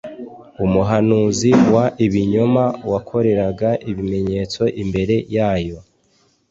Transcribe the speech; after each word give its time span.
umuhanuzi 0.65 1.51
w 1.73 1.73
ibinyoma 2.05 2.65
wakoreraga 2.91 3.69
ibimenyetso 3.91 4.63
imbere 4.83 5.15
yayo 5.35 5.77